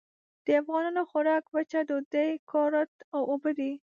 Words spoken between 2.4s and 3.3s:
کُرت او